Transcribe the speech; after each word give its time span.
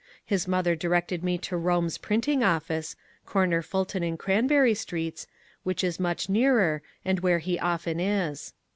His 0.25 0.47
mother 0.47 0.75
directed 0.75 1.23
me 1.23 1.37
to 1.37 1.55
Bome's 1.59 1.99
Printing 1.99 2.43
Office 2.43 2.95
(cor 3.27 3.45
ner 3.45 3.61
Fulton 3.61 4.01
and 4.01 4.17
Cranberry 4.17 4.73
Streets), 4.73 5.27
which 5.61 5.83
is 5.83 5.99
much 5.99 6.27
nearer, 6.27 6.81
and 7.05 7.19
where 7.19 7.37
he 7.37 7.59
often 7.59 7.99
is. 7.99 8.55